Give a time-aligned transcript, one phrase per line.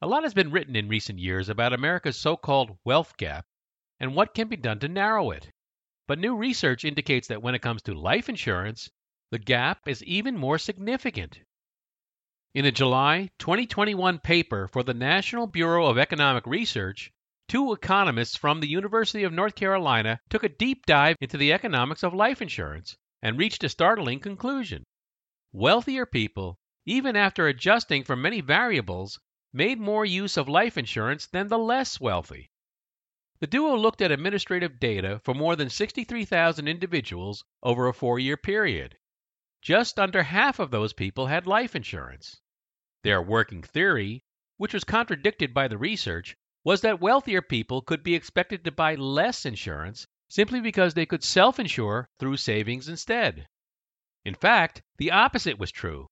[0.00, 3.44] A lot has been written in recent years about America's so called wealth gap
[3.98, 5.50] and what can be done to narrow it.
[6.06, 8.90] But new research indicates that when it comes to life insurance,
[9.32, 11.40] the gap is even more significant.
[12.54, 17.10] In a July 2021 paper for the National Bureau of Economic Research,
[17.48, 22.04] two economists from the University of North Carolina took a deep dive into the economics
[22.04, 24.84] of life insurance and reached a startling conclusion.
[25.52, 29.18] Wealthier people, even after adjusting for many variables,
[29.52, 32.50] made more use of life insurance than the less wealthy.
[33.40, 38.36] The duo looked at administrative data for more than 63,000 individuals over a four year
[38.36, 38.98] period.
[39.62, 42.40] Just under half of those people had life insurance.
[43.04, 44.24] Their working theory,
[44.56, 48.96] which was contradicted by the research, was that wealthier people could be expected to buy
[48.96, 53.48] less insurance simply because they could self insure through savings instead.
[54.24, 56.08] In fact, the opposite was true.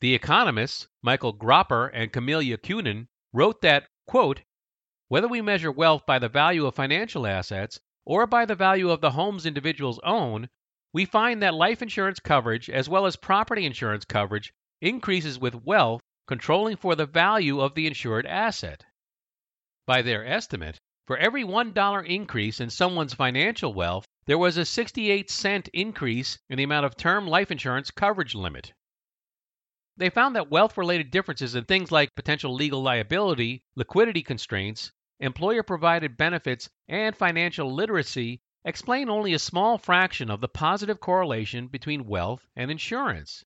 [0.00, 4.42] The economists, Michael Gropper and Camelia Kuhnen, wrote that, quote,
[5.08, 9.00] whether we measure wealth by the value of financial assets or by the value of
[9.00, 10.50] the homes individuals own,
[10.92, 16.00] we find that life insurance coverage as well as property insurance coverage increases with wealth
[16.28, 18.84] controlling for the value of the insured asset.
[19.84, 25.28] By their estimate, for every $1 increase in someone's financial wealth, there was a 68
[25.28, 28.72] cent increase in the amount of term life insurance coverage limit.
[29.98, 35.62] They found that wealth related differences in things like potential legal liability, liquidity constraints, employer
[35.62, 42.06] provided benefits, and financial literacy explain only a small fraction of the positive correlation between
[42.06, 43.44] wealth and insurance.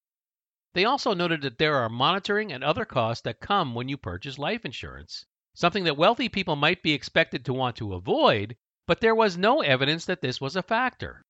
[0.75, 4.39] They also noted that there are monitoring and other costs that come when you purchase
[4.39, 8.57] life insurance something that wealthy people might be expected to want to avoid,
[8.87, 11.25] but there was no evidence that this was a factor.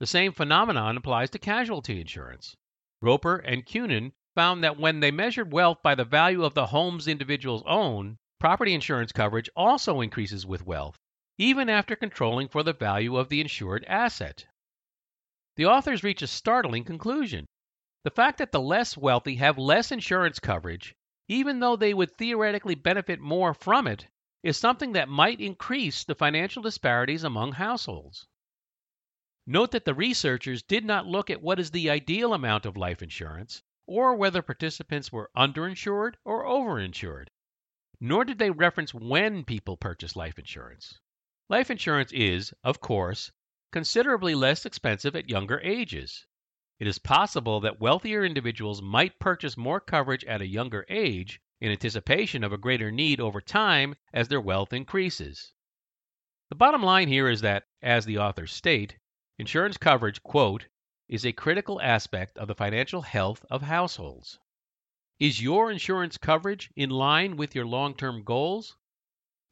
[0.00, 2.56] The same phenomenon applies to casualty insurance.
[3.02, 7.06] Gropper and Kuhnen found that when they measured wealth by the value of the homes
[7.06, 10.98] individuals own, property insurance coverage also increases with wealth,
[11.38, 14.46] even after controlling for the value of the insured asset.
[15.56, 17.46] The authors reach a startling conclusion.
[18.04, 20.94] The fact that the less wealthy have less insurance coverage
[21.28, 24.06] even though they would theoretically benefit more from it,
[24.44, 28.28] is something that might increase the financial disparities among households.
[29.48, 33.00] Note that the researchers did not look at what is the ideal amount of life
[33.00, 37.28] insurance or whether participants were underinsured or overinsured.
[38.00, 40.98] Nor did they reference when people purchase life insurance.
[41.48, 43.30] Life insurance is, of course,
[43.70, 46.26] considerably less expensive at younger ages.
[46.80, 51.70] It is possible that wealthier individuals might purchase more coverage at a younger age in
[51.70, 55.52] anticipation of a greater need over time as their wealth increases.
[56.48, 58.98] The bottom line here is that, as the authors state,
[59.38, 60.66] insurance coverage, quote,
[61.08, 64.38] is a critical aspect of the financial health of households.
[65.18, 68.76] Is your insurance coverage in line with your long term goals?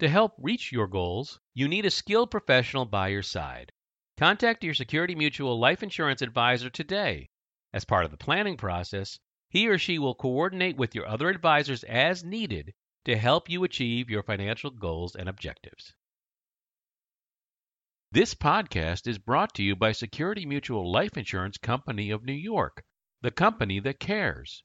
[0.00, 3.72] To help reach your goals, you need a skilled professional by your side.
[4.17, 7.31] Contact your Security Mutual life insurance advisor today.
[7.72, 9.19] As part of the planning process,
[9.49, 12.75] he or she will coordinate with your other advisors as needed
[13.05, 15.95] to help you achieve your financial goals and objectives.
[18.15, 22.85] This podcast is brought to you by Security Mutual Life Insurance Company of New York,
[23.23, 24.63] the company that cares.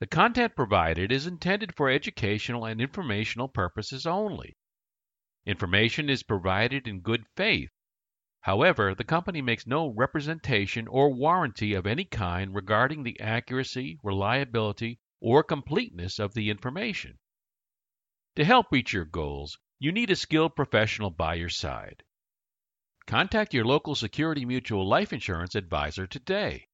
[0.00, 4.56] The content provided is intended for educational and informational purposes only.
[5.46, 7.70] Information is provided in good faith
[8.40, 14.98] However, the company makes no representation or warranty of any kind regarding the accuracy, reliability,
[15.20, 17.20] or completeness of the information.
[18.34, 22.02] To help reach your goals, you need a skilled professional by your side.
[23.10, 26.68] Contact your local Security Mutual life insurance advisor today.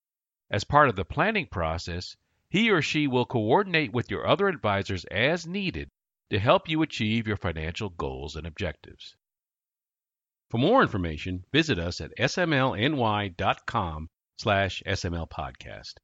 [0.50, 2.14] As part of the planning process,
[2.50, 5.88] he or she will coordinate with your other advisors as needed
[6.28, 9.16] to help you achieve your financial goals and objectives.
[10.50, 15.94] For more information, visit us at smlny.com slash smlpodcast.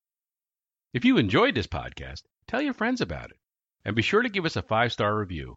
[0.95, 3.37] If you enjoyed this podcast, tell your friends about it.
[3.85, 5.57] And be sure to give us a five-star review.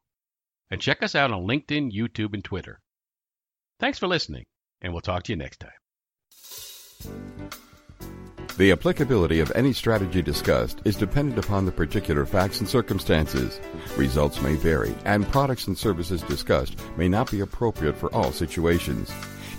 [0.69, 2.81] And check us out on LinkedIn, YouTube, and Twitter.
[3.79, 4.43] Thanks for listening,
[4.81, 5.71] and we'll talk to you next time.
[8.57, 13.59] The applicability of any strategy discussed is dependent upon the particular facts and circumstances.
[13.97, 19.11] Results may vary, and products and services discussed may not be appropriate for all situations.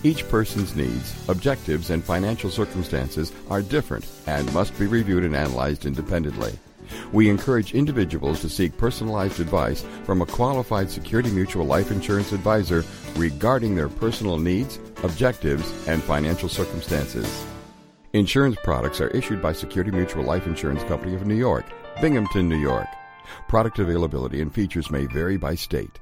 [0.03, 5.85] Each person's needs, objectives, and financial circumstances are different and must be reviewed and analyzed
[5.85, 6.59] independently.
[7.13, 12.85] We encourage individuals to seek personalized advice from a qualified Security Mutual life insurance advisor
[13.17, 17.45] regarding their personal needs, objectives, and financial circumstances.
[18.13, 21.67] Insurance products are issued by Security Mutual Life Insurance Company of New York,
[22.01, 22.87] Binghamton, New York.
[23.49, 25.99] Product availability and features may vary by state.